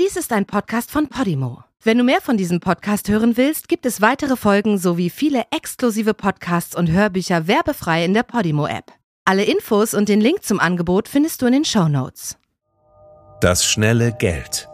[0.00, 1.64] Dies ist ein Podcast von Podimo.
[1.82, 6.14] Wenn du mehr von diesem Podcast hören willst, gibt es weitere Folgen sowie viele exklusive
[6.14, 8.86] Podcasts und Hörbücher werbefrei in der Podimo-App.
[9.26, 12.38] Alle Infos und den Link zum Angebot findest du in den Show Notes.
[13.42, 14.66] Das schnelle Geld.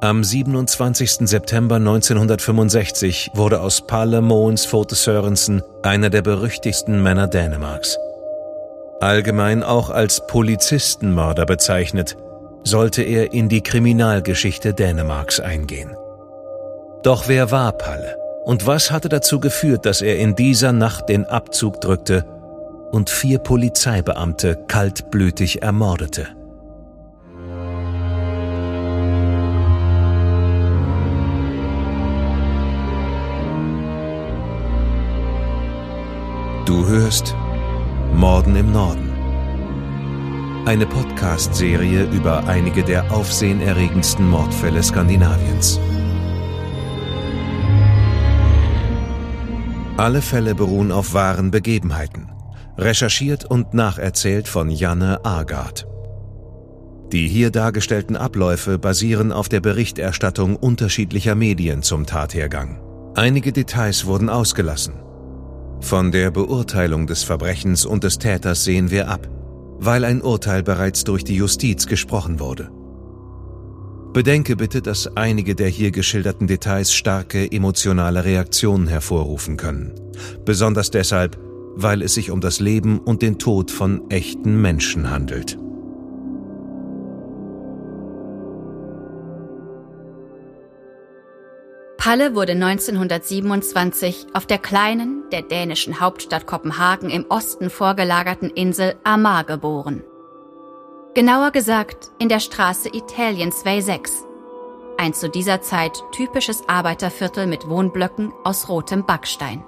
[0.00, 1.28] Am 27.
[1.28, 7.98] September 1965 wurde aus Palle Mogens Fote Sørensen einer der berüchtigsten Männer Dänemarks.
[9.00, 12.16] Allgemein auch als Polizistenmörder bezeichnet,
[12.64, 15.96] sollte er in die Kriminalgeschichte Dänemarks eingehen.
[17.02, 18.16] Doch wer war Palle?
[18.44, 22.24] Und was hatte dazu geführt, dass er in dieser Nacht den Abzug drückte
[22.90, 26.28] und vier Polizeibeamte kaltblütig ermordete?
[36.64, 37.34] Du hörst
[38.14, 39.01] Morden im Norden.
[40.64, 45.80] Eine Podcast-Serie über einige der aufsehenerregendsten Mordfälle Skandinaviens.
[49.96, 52.30] Alle Fälle beruhen auf wahren Begebenheiten,
[52.78, 55.88] recherchiert und nacherzählt von Janne Agard.
[57.10, 62.80] Die hier dargestellten Abläufe basieren auf der Berichterstattung unterschiedlicher Medien zum Tathergang.
[63.16, 64.94] Einige Details wurden ausgelassen.
[65.80, 69.28] Von der Beurteilung des Verbrechens und des Täters sehen wir ab
[69.84, 72.70] weil ein Urteil bereits durch die Justiz gesprochen wurde.
[74.12, 79.92] Bedenke bitte, dass einige der hier geschilderten Details starke emotionale Reaktionen hervorrufen können.
[80.44, 81.38] Besonders deshalb,
[81.74, 85.58] weil es sich um das Leben und den Tod von echten Menschen handelt.
[92.02, 99.44] Palle wurde 1927 auf der kleinen, der dänischen Hauptstadt Kopenhagen im Osten vorgelagerten Insel Amar
[99.44, 100.02] geboren.
[101.14, 104.24] Genauer gesagt in der Straße Italiensway 6,
[104.98, 109.62] ein zu dieser Zeit typisches Arbeiterviertel mit Wohnblöcken aus rotem Backstein.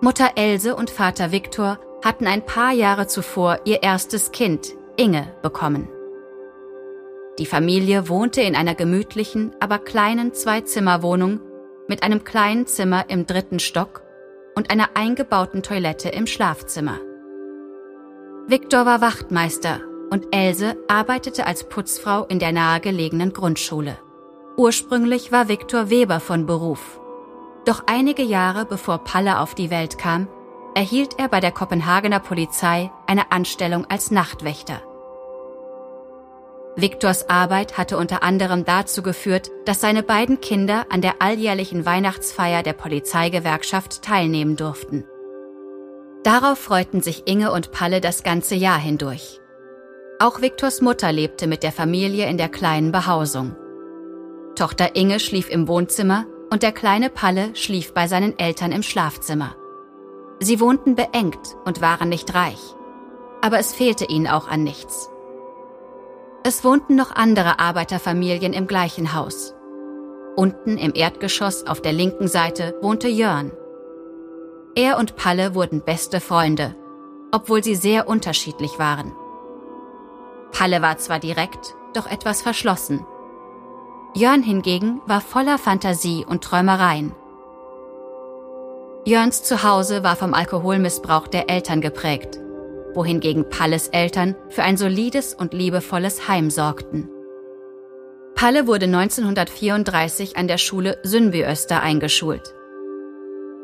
[0.00, 5.88] Mutter Else und Vater Viktor hatten ein paar Jahre zuvor ihr erstes Kind, Inge, bekommen.
[7.38, 11.40] Die Familie wohnte in einer gemütlichen, aber kleinen Zwei-Zimmer-Wohnung
[11.88, 14.02] mit einem kleinen Zimmer im dritten Stock
[14.54, 16.98] und einer eingebauten Toilette im Schlafzimmer.
[18.46, 19.80] Viktor war Wachtmeister
[20.10, 23.96] und Else arbeitete als Putzfrau in der nahegelegenen Grundschule.
[24.56, 27.00] Ursprünglich war Viktor Weber von Beruf.
[27.64, 30.28] Doch einige Jahre bevor Palle auf die Welt kam,
[30.74, 34.82] erhielt er bei der Kopenhagener Polizei eine Anstellung als Nachtwächter.
[36.80, 42.62] Viktors Arbeit hatte unter anderem dazu geführt, dass seine beiden Kinder an der alljährlichen Weihnachtsfeier
[42.62, 45.04] der Polizeigewerkschaft teilnehmen durften.
[46.22, 49.40] Darauf freuten sich Inge und Palle das ganze Jahr hindurch.
[50.18, 53.56] Auch Viktors Mutter lebte mit der Familie in der kleinen Behausung.
[54.54, 59.56] Tochter Inge schlief im Wohnzimmer und der kleine Palle schlief bei seinen Eltern im Schlafzimmer.
[60.40, 62.60] Sie wohnten beengt und waren nicht reich.
[63.40, 65.08] Aber es fehlte ihnen auch an nichts.
[66.42, 69.54] Es wohnten noch andere Arbeiterfamilien im gleichen Haus.
[70.36, 73.52] Unten im Erdgeschoss auf der linken Seite wohnte Jörn.
[74.74, 76.74] Er und Palle wurden beste Freunde,
[77.30, 79.12] obwohl sie sehr unterschiedlich waren.
[80.50, 83.04] Palle war zwar direkt, doch etwas verschlossen.
[84.14, 87.14] Jörn hingegen war voller Fantasie und Träumereien.
[89.04, 92.40] Jörns Zuhause war vom Alkoholmissbrauch der Eltern geprägt
[92.94, 97.08] wohingegen Palles Eltern für ein solides und liebevolles Heim sorgten.
[98.34, 102.54] Palle wurde 1934 an der Schule Sundbyöster eingeschult.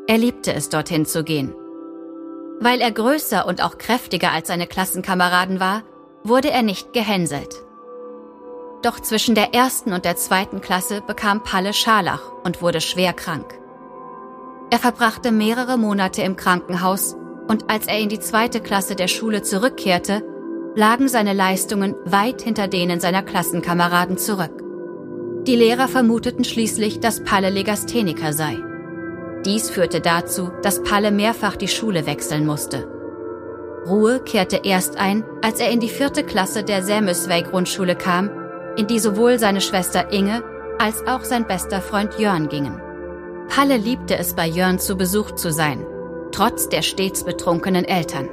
[0.07, 1.53] Er liebte es, dorthin zu gehen.
[2.59, 5.83] Weil er größer und auch kräftiger als seine Klassenkameraden war,
[6.23, 7.55] wurde er nicht gehänselt.
[8.83, 13.59] Doch zwischen der ersten und der zweiten Klasse bekam Palle Scharlach und wurde schwer krank.
[14.69, 17.16] Er verbrachte mehrere Monate im Krankenhaus
[17.47, 20.23] und als er in die zweite Klasse der Schule zurückkehrte,
[20.75, 24.63] lagen seine Leistungen weit hinter denen seiner Klassenkameraden zurück.
[25.47, 28.57] Die Lehrer vermuteten schließlich, dass Palle Legastheniker sei.
[29.45, 32.87] Dies führte dazu, dass Palle mehrfach die Schule wechseln musste.
[33.87, 38.29] Ruhe kehrte erst ein, als er in die vierte Klasse der Sämeswey Grundschule kam,
[38.75, 40.43] in die sowohl seine Schwester Inge
[40.77, 42.81] als auch sein bester Freund Jörn gingen.
[43.47, 45.85] Palle liebte es, bei Jörn zu Besuch zu sein
[46.31, 48.29] trotz der stets betrunkenen Eltern.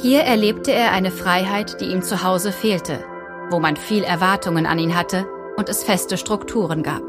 [0.00, 3.04] Hier erlebte er eine Freiheit, die ihm zu Hause fehlte,
[3.50, 5.26] wo man viel Erwartungen an ihn hatte
[5.56, 7.02] und es feste Strukturen gab.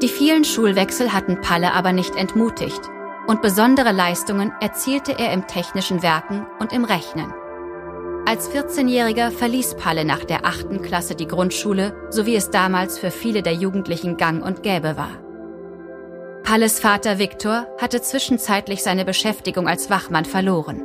[0.00, 2.82] Die vielen Schulwechsel hatten Palle aber nicht entmutigt
[3.26, 7.32] und besondere Leistungen erzielte er im technischen Werken und im Rechnen.
[8.26, 13.10] Als 14-Jähriger verließ Palle nach der achten Klasse die Grundschule, so wie es damals für
[13.10, 15.27] viele der Jugendlichen gang und gäbe war.
[16.48, 20.82] Palles Vater Viktor hatte zwischenzeitlich seine Beschäftigung als Wachmann verloren.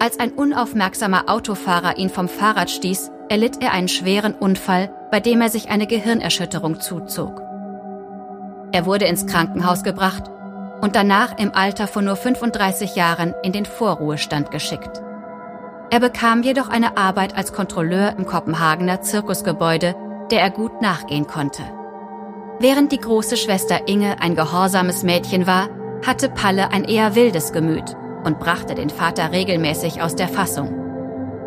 [0.00, 5.40] Als ein unaufmerksamer Autofahrer ihn vom Fahrrad stieß, erlitt er einen schweren Unfall, bei dem
[5.42, 7.40] er sich eine Gehirnerschütterung zuzog.
[8.72, 10.24] Er wurde ins Krankenhaus gebracht
[10.80, 15.00] und danach im Alter von nur 35 Jahren in den Vorruhestand geschickt.
[15.90, 19.94] Er bekam jedoch eine Arbeit als Kontrolleur im Kopenhagener Zirkusgebäude,
[20.32, 21.77] der er gut nachgehen konnte.
[22.60, 25.68] Während die große Schwester Inge ein gehorsames Mädchen war,
[26.04, 30.74] hatte Palle ein eher wildes Gemüt und brachte den Vater regelmäßig aus der Fassung.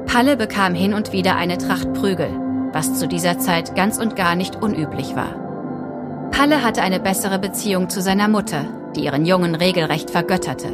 [0.06, 2.30] Palle bekam hin und wieder eine Tracht Prügel,
[2.72, 6.30] was zu dieser Zeit ganz und gar nicht unüblich war.
[6.32, 8.66] Palle hatte eine bessere Beziehung zu seiner Mutter,
[8.96, 10.70] die ihren Jungen regelrecht vergötterte.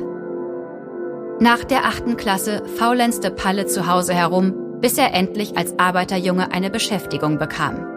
[1.40, 6.70] Nach der achten Klasse faulenzte Palle zu Hause herum, bis er endlich als Arbeiterjunge eine
[6.70, 7.97] Beschäftigung bekam.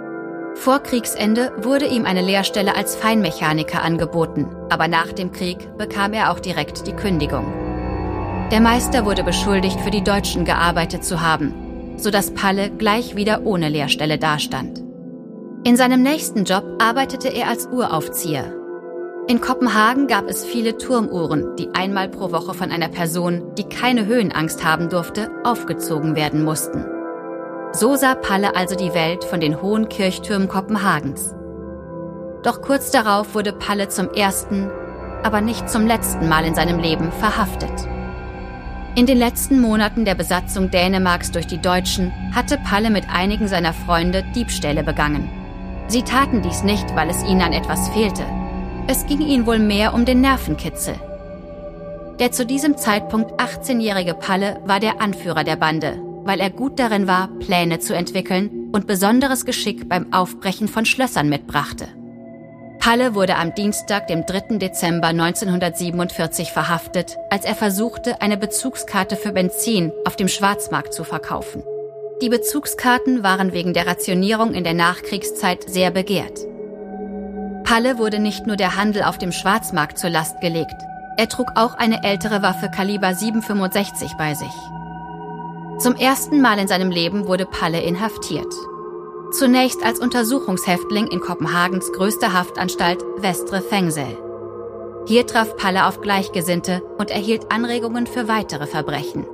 [0.54, 6.30] Vor Kriegsende wurde ihm eine Lehrstelle als Feinmechaniker angeboten, aber nach dem Krieg bekam er
[6.30, 7.46] auch direkt die Kündigung.
[8.50, 13.68] Der Meister wurde beschuldigt, für die Deutschen gearbeitet zu haben, sodass Palle gleich wieder ohne
[13.68, 14.82] Lehrstelle dastand.
[15.64, 18.52] In seinem nächsten Job arbeitete er als Uraufzieher.
[19.28, 24.06] In Kopenhagen gab es viele Turmuhren, die einmal pro Woche von einer Person, die keine
[24.06, 26.84] Höhenangst haben durfte, aufgezogen werden mussten.
[27.72, 31.34] So sah Palle also die Welt von den hohen Kirchtürmen Kopenhagens.
[32.42, 34.68] Doch kurz darauf wurde Palle zum ersten,
[35.22, 37.70] aber nicht zum letzten Mal in seinem Leben verhaftet.
[38.96, 43.72] In den letzten Monaten der Besatzung Dänemarks durch die Deutschen hatte Palle mit einigen seiner
[43.72, 45.30] Freunde Diebstähle begangen.
[45.86, 48.24] Sie taten dies nicht, weil es ihnen an etwas fehlte.
[48.88, 50.94] Es ging ihnen wohl mehr um den Nervenkitzel.
[52.18, 57.06] Der zu diesem Zeitpunkt 18-jährige Palle war der Anführer der Bande weil er gut darin
[57.06, 61.88] war, Pläne zu entwickeln und besonderes Geschick beim Aufbrechen von Schlössern mitbrachte.
[62.78, 64.58] Palle wurde am Dienstag, dem 3.
[64.58, 71.62] Dezember 1947 verhaftet, als er versuchte, eine Bezugskarte für Benzin auf dem Schwarzmarkt zu verkaufen.
[72.22, 76.40] Die Bezugskarten waren wegen der Rationierung in der Nachkriegszeit sehr begehrt.
[77.64, 80.76] Palle wurde nicht nur der Handel auf dem Schwarzmarkt zur Last gelegt,
[81.20, 84.48] er trug auch eine ältere Waffe Kaliber 765 bei sich.
[85.80, 88.52] Zum ersten Mal in seinem Leben wurde Palle inhaftiert.
[89.32, 94.18] Zunächst als Untersuchungshäftling in Kopenhagens größter Haftanstalt Vestre Fengsel.
[95.06, 99.24] Hier traf Palle auf Gleichgesinnte und erhielt Anregungen für weitere Verbrechen.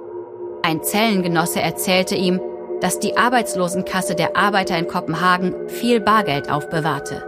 [0.62, 2.40] Ein Zellengenosse erzählte ihm,
[2.80, 7.24] dass die Arbeitslosenkasse der Arbeiter in Kopenhagen viel Bargeld aufbewahrte.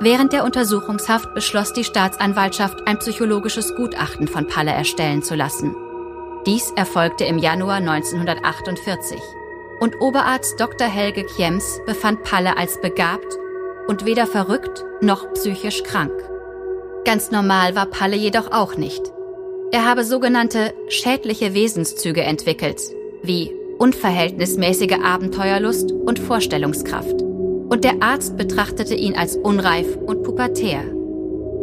[0.00, 5.76] Während der Untersuchungshaft beschloss die Staatsanwaltschaft, ein psychologisches Gutachten von Palle erstellen zu lassen.
[6.46, 9.20] Dies erfolgte im Januar 1948
[9.78, 10.88] und Oberarzt Dr.
[10.88, 13.38] Helge Kjems befand Palle als begabt
[13.86, 16.12] und weder verrückt noch psychisch krank.
[17.04, 19.12] Ganz normal war Palle jedoch auch nicht.
[19.70, 22.80] Er habe sogenannte schädliche Wesenszüge entwickelt,
[23.22, 27.22] wie unverhältnismäßige Abenteuerlust und Vorstellungskraft.
[27.22, 30.82] Und der Arzt betrachtete ihn als unreif und pubertär.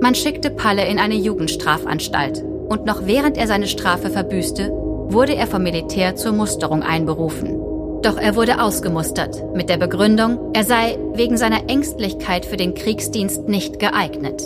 [0.02, 4.72] Man schickte Palle in eine Jugendstrafanstalt und noch während er seine Strafe verbüßte,
[5.10, 7.60] wurde er vom Militär zur Musterung einberufen.
[8.02, 13.50] Doch er wurde ausgemustert mit der Begründung, er sei wegen seiner Ängstlichkeit für den Kriegsdienst
[13.50, 14.42] nicht geeignet.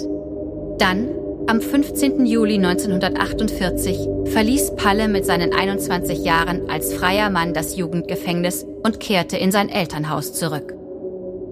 [0.79, 1.09] Dann,
[1.45, 2.25] am 15.
[2.25, 9.37] Juli 1948, verließ Palle mit seinen 21 Jahren als freier Mann das Jugendgefängnis und kehrte
[9.37, 10.73] in sein Elternhaus zurück.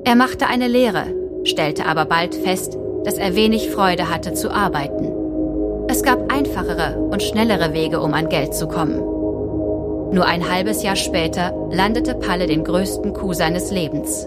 [0.04, 1.04] Er machte eine Lehre,
[1.44, 5.11] stellte aber bald fest, dass er wenig Freude hatte zu arbeiten.
[5.92, 8.96] Es gab einfachere und schnellere Wege, um an Geld zu kommen.
[10.14, 14.26] Nur ein halbes Jahr später landete Palle den größten Coup seines Lebens.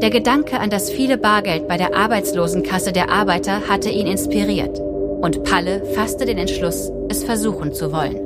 [0.00, 5.42] Der Gedanke an das viele Bargeld bei der Arbeitslosenkasse der Arbeiter hatte ihn inspiriert und
[5.42, 8.20] Palle fasste den Entschluss, es versuchen zu wollen.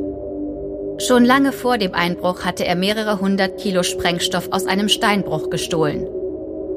[0.98, 6.06] Schon lange vor dem Einbruch hatte er mehrere hundert Kilo Sprengstoff aus einem Steinbruch gestohlen.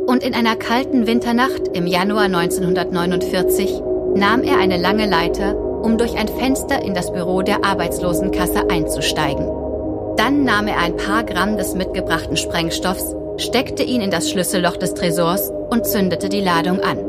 [0.07, 3.81] Und in einer kalten Winternacht im Januar 1949
[4.15, 9.49] nahm er eine lange Leiter, um durch ein Fenster in das Büro der Arbeitslosenkasse einzusteigen.
[10.17, 14.93] Dann nahm er ein paar Gramm des mitgebrachten Sprengstoffs, steckte ihn in das Schlüsselloch des
[14.93, 16.99] Tresors und zündete die Ladung an.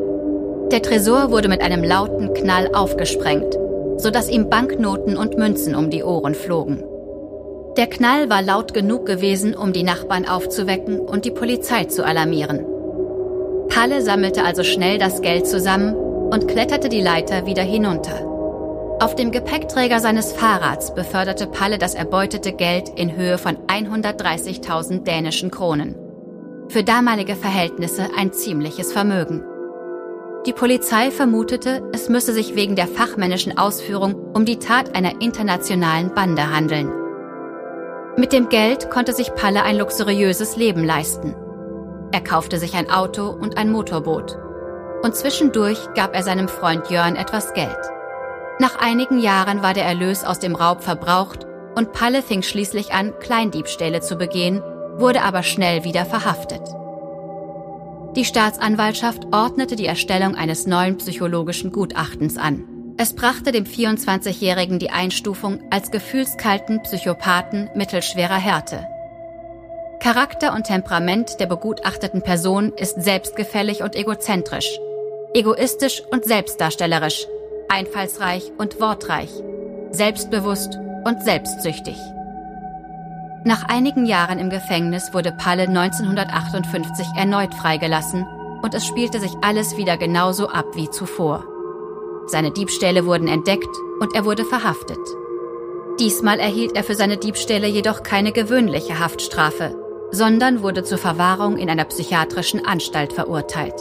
[0.71, 3.59] Der Tresor wurde mit einem lauten Knall aufgesprengt,
[3.99, 6.85] sodass ihm Banknoten und Münzen um die Ohren flogen.
[7.77, 12.65] Der Knall war laut genug gewesen, um die Nachbarn aufzuwecken und die Polizei zu alarmieren.
[13.69, 15.95] Palle sammelte also schnell das Geld zusammen
[16.33, 18.27] und kletterte die Leiter wieder hinunter.
[19.01, 25.51] Auf dem Gepäckträger seines Fahrrads beförderte Palle das erbeutete Geld in Höhe von 130.000 dänischen
[25.51, 25.95] Kronen.
[26.69, 29.45] Für damalige Verhältnisse ein ziemliches Vermögen.
[30.47, 36.15] Die Polizei vermutete, es müsse sich wegen der fachmännischen Ausführung um die Tat einer internationalen
[36.15, 36.91] Bande handeln.
[38.17, 41.35] Mit dem Geld konnte sich Palle ein luxuriöses Leben leisten.
[42.11, 44.39] Er kaufte sich ein Auto und ein Motorboot.
[45.03, 47.79] Und zwischendurch gab er seinem Freund Jörn etwas Geld.
[48.59, 53.13] Nach einigen Jahren war der Erlös aus dem Raub verbraucht und Palle fing schließlich an,
[53.19, 54.63] Kleindiebstähle zu begehen,
[54.97, 56.63] wurde aber schnell wieder verhaftet.
[58.15, 62.95] Die Staatsanwaltschaft ordnete die Erstellung eines neuen psychologischen Gutachtens an.
[62.99, 68.87] Es brachte dem 24-Jährigen die Einstufung als gefühlskalten Psychopathen mittelschwerer Härte.
[69.99, 74.79] Charakter und Temperament der begutachteten Person ist selbstgefällig und egozentrisch,
[75.35, 77.27] egoistisch und selbstdarstellerisch,
[77.69, 79.31] einfallsreich und wortreich,
[79.91, 81.97] selbstbewusst und selbstsüchtig.
[83.45, 88.27] Nach einigen Jahren im Gefängnis wurde Palle 1958 erneut freigelassen
[88.63, 91.45] und es spielte sich alles wieder genauso ab wie zuvor.
[92.27, 95.01] Seine Diebstähle wurden entdeckt und er wurde verhaftet.
[95.99, 99.75] Diesmal erhielt er für seine Diebstähle jedoch keine gewöhnliche Haftstrafe,
[100.13, 103.75] sondern wurde zur Verwahrung in einer psychiatrischen Anstalt verurteilt.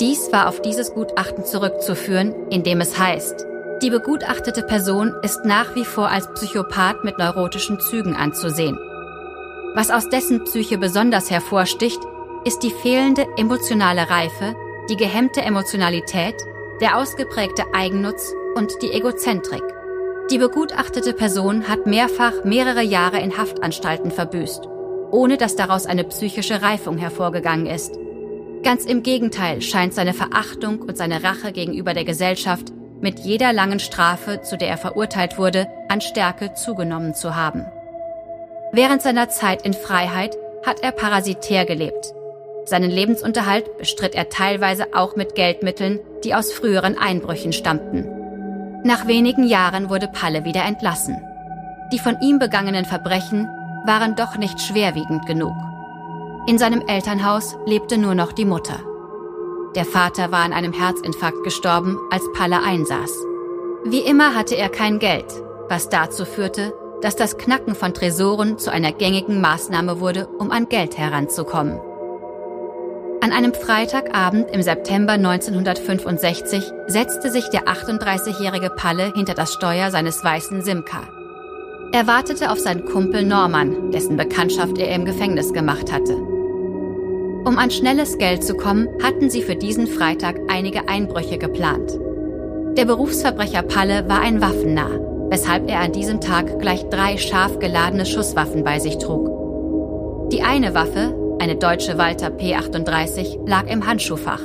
[0.00, 3.46] Dies war auf dieses Gutachten zurückzuführen, in dem es heißt,
[3.82, 8.78] die begutachtete Person ist nach wie vor als Psychopath mit neurotischen Zügen anzusehen.
[9.74, 12.00] Was aus dessen Psyche besonders hervorsticht,
[12.44, 14.54] ist die fehlende emotionale Reife,
[14.88, 16.34] die gehemmte Emotionalität,
[16.80, 19.62] der ausgeprägte Eigennutz und die Egozentrik.
[20.30, 24.66] Die begutachtete Person hat mehrfach mehrere Jahre in Haftanstalten verbüßt,
[25.10, 27.98] ohne dass daraus eine psychische Reifung hervorgegangen ist.
[28.64, 33.78] Ganz im Gegenteil scheint seine Verachtung und seine Rache gegenüber der Gesellschaft mit jeder langen
[33.78, 37.66] Strafe, zu der er verurteilt wurde, an Stärke zugenommen zu haben.
[38.72, 42.14] Während seiner Zeit in Freiheit hat er parasitär gelebt.
[42.64, 48.08] Seinen Lebensunterhalt bestritt er teilweise auch mit Geldmitteln, die aus früheren Einbrüchen stammten.
[48.82, 51.18] Nach wenigen Jahren wurde Palle wieder entlassen.
[51.92, 53.46] Die von ihm begangenen Verbrechen
[53.84, 55.52] waren doch nicht schwerwiegend genug.
[56.46, 58.80] In seinem Elternhaus lebte nur noch die Mutter.
[59.74, 63.10] Der Vater war an einem Herzinfarkt gestorben, als Palle einsaß.
[63.86, 65.24] Wie immer hatte er kein Geld,
[65.70, 70.68] was dazu führte, dass das Knacken von Tresoren zu einer gängigen Maßnahme wurde, um an
[70.68, 71.80] Geld heranzukommen.
[73.22, 80.22] An einem Freitagabend im September 1965 setzte sich der 38-jährige Palle hinter das Steuer seines
[80.22, 81.08] weißen Simca.
[81.92, 86.33] Er wartete auf seinen Kumpel Norman, dessen Bekanntschaft er im Gefängnis gemacht hatte.
[87.46, 91.98] Um an schnelles Geld zu kommen, hatten sie für diesen Freitag einige Einbrüche geplant.
[92.78, 98.06] Der Berufsverbrecher Palle war ein Waffennah, weshalb er an diesem Tag gleich drei scharf geladene
[98.06, 99.30] Schusswaffen bei sich trug.
[100.32, 104.40] Die eine Waffe, eine deutsche Walter P38, lag im Handschuhfach.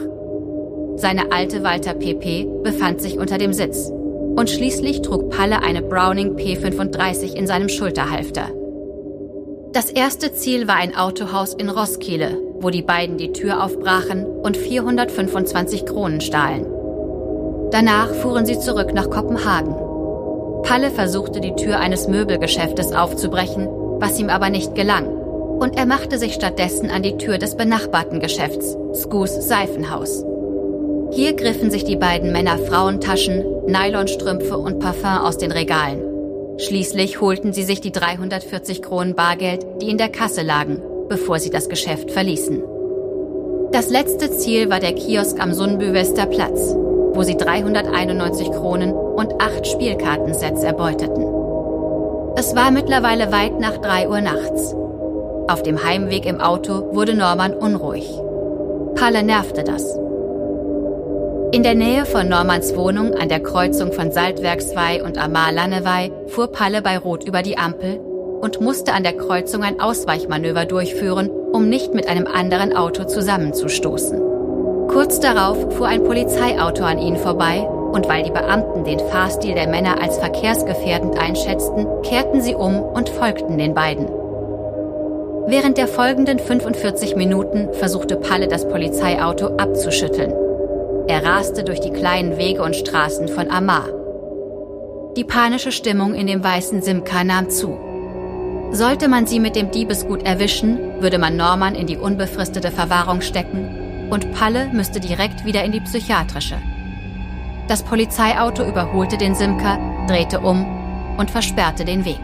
[0.97, 3.89] Seine alte Walter PP befand sich unter dem Sitz.
[3.89, 8.49] Und schließlich trug Palle eine Browning P35 in seinem Schulterhalfter.
[9.71, 14.57] Das erste Ziel war ein Autohaus in Roskilde, wo die beiden die Tür aufbrachen und
[14.57, 16.65] 425 Kronen stahlen.
[17.71, 19.75] Danach fuhren sie zurück nach Kopenhagen.
[20.63, 23.67] Palle versuchte die Tür eines Möbelgeschäftes aufzubrechen,
[23.99, 28.19] was ihm aber nicht gelang, und er machte sich stattdessen an die Tür des benachbarten
[28.19, 30.25] Geschäfts, Skus Seifenhaus.
[31.11, 36.03] Hier griffen sich die beiden Männer Frauentaschen, Nylonstrümpfe und Parfum aus den Regalen.
[36.57, 41.49] Schließlich holten sie sich die 340 Kronen Bargeld, die in der Kasse lagen, bevor sie
[41.49, 42.63] das Geschäft verließen.
[43.71, 46.73] Das letzte Ziel war der Kiosk am Sundbüwester Platz,
[47.13, 51.23] wo sie 391 Kronen und acht Spielkartensets erbeuteten.
[52.35, 54.73] Es war mittlerweile weit nach drei Uhr nachts.
[55.47, 58.09] Auf dem Heimweg im Auto wurde Norman unruhig.
[58.95, 59.83] Palle nervte das.
[61.51, 66.81] In der Nähe von Normans Wohnung an der Kreuzung von Saltwerkswei und Amar-Lannewey fuhr Palle
[66.81, 67.99] bei Rot über die Ampel
[68.39, 74.19] und musste an der Kreuzung ein Ausweichmanöver durchführen, um nicht mit einem anderen Auto zusammenzustoßen.
[74.87, 79.67] Kurz darauf fuhr ein Polizeiauto an ihnen vorbei und weil die Beamten den Fahrstil der
[79.67, 84.07] Männer als verkehrsgefährdend einschätzten, kehrten sie um und folgten den beiden.
[85.47, 90.33] Während der folgenden 45 Minuten versuchte Palle das Polizeiauto abzuschütteln.
[91.07, 93.87] Er raste durch die kleinen Wege und Straßen von Amar.
[95.17, 97.88] Die panische Stimmung in dem weißen Simca nahm zu.
[98.71, 104.07] Sollte man sie mit dem Diebesgut erwischen, würde man Norman in die unbefristete Verwahrung stecken
[104.11, 106.57] und Palle müsste direkt wieder in die psychiatrische.
[107.67, 110.65] Das Polizeiauto überholte den Simker, drehte um
[111.17, 112.19] und versperrte den Weg.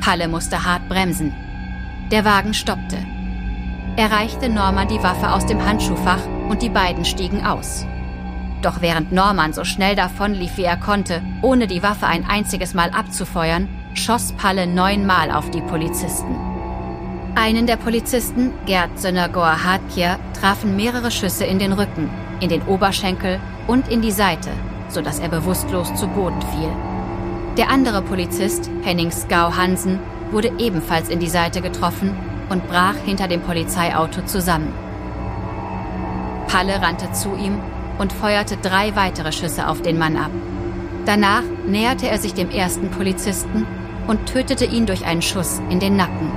[0.00, 1.32] Palle musste hart bremsen.
[2.12, 2.98] Der Wagen stoppte.
[3.96, 7.86] Er reichte Norman die Waffe aus dem Handschuhfach und die beiden stiegen aus.
[8.62, 12.90] Doch während Norman so schnell davonlief, wie er konnte, ohne die Waffe ein einziges Mal
[12.90, 16.36] abzufeuern, schoss Palle neunmal auf die Polizisten.
[17.36, 22.10] Einen der Polizisten, Gerd Sönnergor Hartkier, trafen mehrere Schüsse in den Rücken,
[22.40, 24.50] in den Oberschenkel und in die Seite,
[24.88, 26.70] sodass er bewusstlos zu Boden fiel.
[27.56, 29.98] Der andere Polizist, Henning Skau Hansen,
[30.30, 32.16] wurde ebenfalls in die Seite getroffen
[32.50, 34.72] und brach hinter dem Polizeiauto zusammen.
[36.48, 37.58] Palle rannte zu ihm
[37.98, 40.30] und feuerte drei weitere Schüsse auf den Mann ab.
[41.04, 43.66] Danach näherte er sich dem ersten Polizisten
[44.06, 46.30] und tötete ihn durch einen Schuss in den Nacken.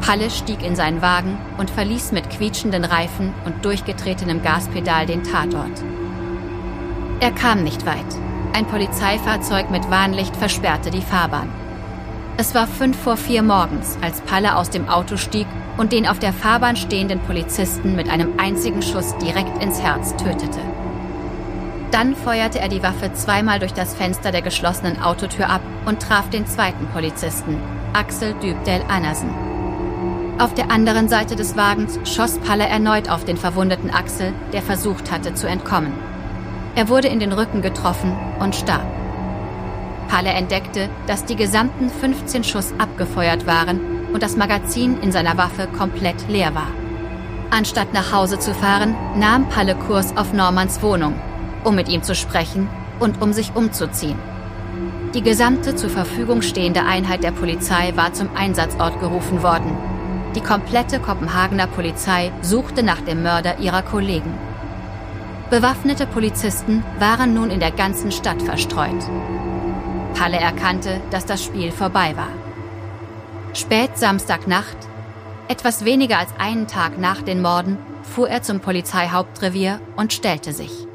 [0.00, 5.82] Palle stieg in seinen Wagen und verließ mit quietschenden Reifen und durchgetretenem Gaspedal den Tatort.
[7.20, 8.06] Er kam nicht weit.
[8.52, 11.48] Ein Polizeifahrzeug mit Warnlicht versperrte die Fahrbahn.
[12.36, 16.20] Es war fünf vor vier morgens, als Palle aus dem Auto stieg und den auf
[16.20, 20.60] der Fahrbahn stehenden Polizisten mit einem einzigen Schuss direkt ins Herz tötete.
[21.90, 26.28] Dann feuerte er die Waffe zweimal durch das Fenster der geschlossenen Autotür ab und traf
[26.28, 27.56] den zweiten Polizisten,
[27.94, 29.30] Axel Dübdel Andersen.
[30.38, 35.10] Auf der anderen Seite des Wagens schoss Palle erneut auf den verwundeten Axel, der versucht
[35.10, 35.92] hatte zu entkommen.
[36.76, 38.86] Er wurde in den Rücken getroffen und starb.
[40.08, 43.80] Palle entdeckte, dass die gesamten 15 Schuss abgefeuert waren
[44.12, 46.68] und das Magazin in seiner Waffe komplett leer war.
[47.50, 51.14] Anstatt nach Hause zu fahren, nahm Palle Kurs auf Normans Wohnung,
[51.68, 52.66] um mit ihm zu sprechen
[52.98, 54.18] und um sich umzuziehen.
[55.14, 59.76] Die gesamte zur Verfügung stehende Einheit der Polizei war zum Einsatzort gerufen worden.
[60.34, 64.32] Die komplette Kopenhagener Polizei suchte nach dem Mörder ihrer Kollegen.
[65.50, 69.04] Bewaffnete Polizisten waren nun in der ganzen Stadt verstreut.
[70.14, 72.28] Palle erkannte, dass das Spiel vorbei war.
[73.54, 74.76] Spät Samstagnacht,
[75.48, 80.87] etwas weniger als einen Tag nach den Morden, fuhr er zum Polizeihauptrevier und stellte sich.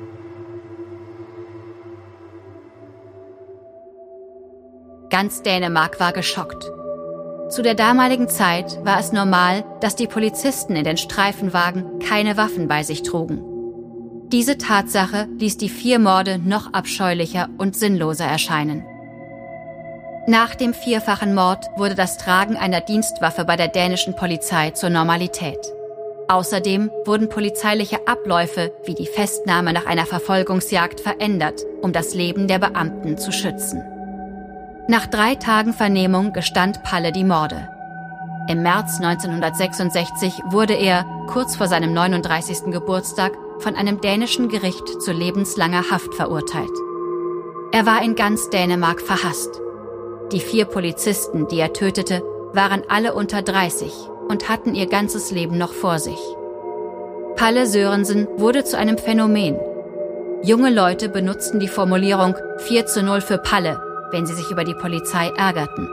[5.13, 6.71] Ganz Dänemark war geschockt.
[7.49, 12.67] Zu der damaligen Zeit war es normal, dass die Polizisten in den Streifenwagen keine Waffen
[12.67, 13.43] bei sich trugen.
[14.30, 18.84] Diese Tatsache ließ die vier Morde noch abscheulicher und sinnloser erscheinen.
[20.26, 25.60] Nach dem vierfachen Mord wurde das Tragen einer Dienstwaffe bei der dänischen Polizei zur Normalität.
[26.28, 32.58] Außerdem wurden polizeiliche Abläufe wie die Festnahme nach einer Verfolgungsjagd verändert, um das Leben der
[32.58, 33.92] Beamten zu schützen.
[34.88, 37.69] Nach drei Tagen Vernehmung gestand Palle die Morde.
[38.48, 42.72] Im März 1966 wurde er, kurz vor seinem 39.
[42.72, 46.72] Geburtstag, von einem dänischen Gericht zu lebenslanger Haft verurteilt.
[47.72, 49.63] Er war in ganz Dänemark verhasst
[50.34, 53.93] die vier Polizisten, die er tötete, waren alle unter 30
[54.28, 56.19] und hatten ihr ganzes Leben noch vor sich.
[57.36, 59.60] Palle Sörensen wurde zu einem Phänomen.
[60.43, 63.80] Junge Leute benutzten die Formulierung 4 zu 0 für Palle,
[64.13, 65.89] wenn sie sich über die Polizei ärgerten.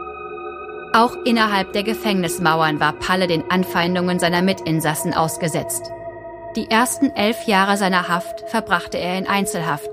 [0.93, 5.91] Auch innerhalb der Gefängnismauern war Palle den Anfeindungen seiner Mitinsassen ausgesetzt.
[6.57, 9.91] Die ersten elf Jahre seiner Haft verbrachte er in Einzelhaft.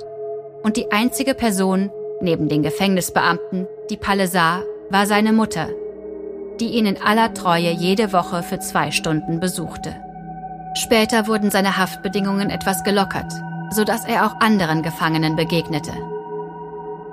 [0.63, 5.69] Und die einzige Person, neben den Gefängnisbeamten, die Palle sah, war seine Mutter,
[6.59, 9.95] die ihn in aller Treue jede Woche für zwei Stunden besuchte.
[10.73, 13.31] Später wurden seine Haftbedingungen etwas gelockert,
[13.69, 15.91] sodass er auch anderen Gefangenen begegnete.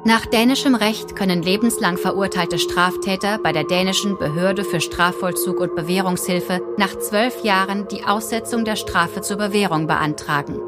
[0.07, 6.61] Nach dänischem Recht können lebenslang verurteilte Straftäter bei der dänischen Behörde für Strafvollzug und Bewährungshilfe
[6.77, 10.61] nach zwölf Jahren die Aussetzung der Strafe zur Bewährung beantragen.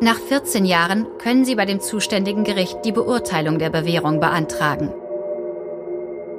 [0.00, 4.94] Nach 14 Jahren können sie bei dem zuständigen Gericht die Beurteilung der Bewährung beantragen.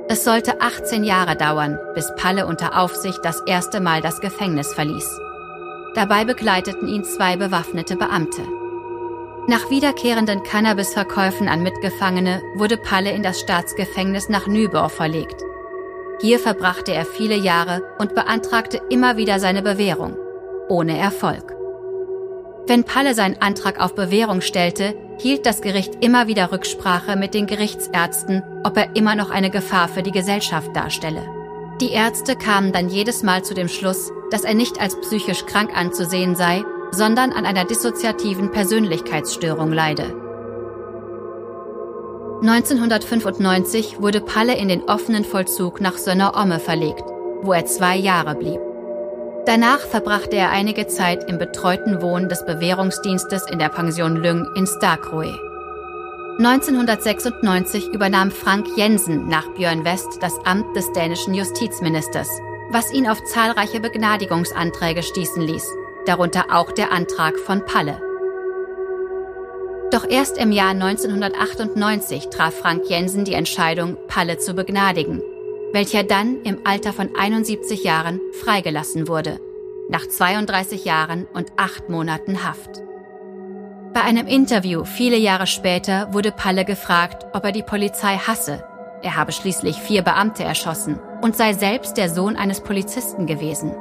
[0.08, 5.20] Es sollte 18 Jahre dauern, bis Palle unter Aufsicht das erste Mal das Gefängnis verließ.
[5.94, 8.42] Dabei begleiteten ihn zwei bewaffnete Beamte.
[9.48, 15.44] Nach wiederkehrenden Cannabisverkäufen an Mitgefangene wurde Palle in das Staatsgefängnis nach Nübor verlegt.
[16.20, 20.18] Hier verbrachte er viele Jahre und beantragte immer wieder seine Bewährung,
[20.68, 21.54] ohne Erfolg.
[22.66, 27.46] Wenn Palle seinen Antrag auf Bewährung stellte, hielt das Gericht immer wieder Rücksprache mit den
[27.46, 31.22] Gerichtsärzten, ob er immer noch eine Gefahr für die Gesellschaft darstelle.
[31.80, 35.78] Die Ärzte kamen dann jedes Mal zu dem Schluss, dass er nicht als psychisch krank
[35.78, 40.14] anzusehen sei, sondern an einer dissoziativen Persönlichkeitsstörung leide.
[42.42, 47.04] 1995 wurde Palle in den offenen Vollzug nach Sönner Omme verlegt,
[47.42, 48.60] wo er zwei Jahre blieb.
[49.46, 54.68] Danach verbrachte er einige Zeit im betreuten Wohnen des Bewährungsdienstes in der Pension Lyng in
[54.68, 55.40] Starkroe.
[56.38, 62.28] 1996 übernahm Frank Jensen nach Björn West das Amt des dänischen Justizministers,
[62.72, 65.66] was ihn auf zahlreiche Begnadigungsanträge stießen ließ,
[66.06, 68.02] darunter auch der Antrag von Palle.
[69.92, 75.22] Doch erst im Jahr 1998 traf Frank Jensen die Entscheidung, Palle zu begnadigen,
[75.72, 79.40] welcher dann im Alter von 71 Jahren freigelassen wurde,
[79.90, 82.82] nach 32 Jahren und acht Monaten Haft.
[83.94, 88.64] Bei einem Interview viele Jahre später wurde Palle gefragt, ob er die Polizei hasse.
[89.02, 93.74] Er habe schließlich vier Beamte erschossen und sei selbst der Sohn eines Polizisten gewesen.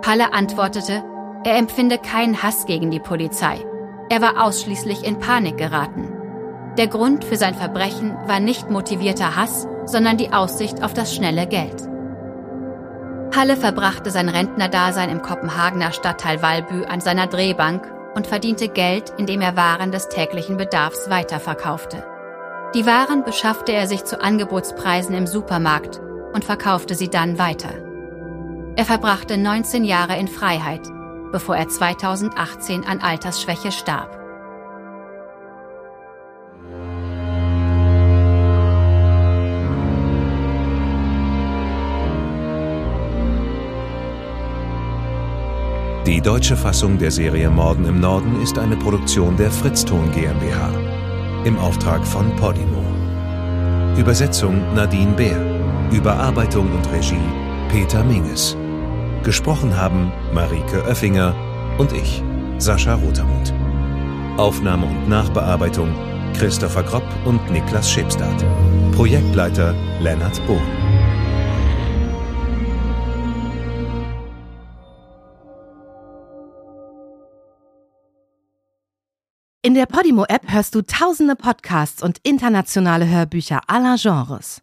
[0.00, 1.04] Palle antwortete,
[1.44, 3.64] er empfinde keinen Hass gegen die Polizei.
[4.08, 6.12] Er war ausschließlich in Panik geraten.
[6.78, 11.46] Der Grund für sein Verbrechen war nicht motivierter Hass, sondern die Aussicht auf das schnelle
[11.46, 11.88] Geld.
[13.30, 19.40] Palle verbrachte sein Rentnerdasein im Kopenhagener Stadtteil Valby an seiner Drehbank und verdiente Geld, indem
[19.40, 22.04] er Waren des täglichen Bedarfs weiterverkaufte.
[22.74, 26.00] Die Waren beschaffte er sich zu Angebotspreisen im Supermarkt
[26.32, 27.70] und verkaufte sie dann weiter.
[28.76, 30.82] Er verbrachte 19 Jahre in Freiheit,
[31.32, 34.22] bevor er 2018 an Altersschwäche starb.
[46.06, 50.70] Die deutsche Fassung der Serie Morden im Norden ist eine Produktion der Fritzton GmbH
[51.44, 52.84] im Auftrag von Podimo.
[53.96, 55.40] Übersetzung Nadine Bär.
[55.90, 57.16] Überarbeitung und Regie
[57.68, 58.56] Peter Minges.
[59.22, 61.34] Gesprochen haben Marike Oeffinger
[61.78, 62.22] und ich,
[62.58, 63.54] Sascha Rotermund.
[64.36, 65.94] Aufnahme und Nachbearbeitung
[66.34, 68.44] Christopher Kropp und Niklas Schipstadt.
[68.92, 70.60] Projektleiter Lennart Bohn.
[79.64, 84.62] In der Podimo-App hörst du tausende Podcasts und internationale Hörbücher aller Genres.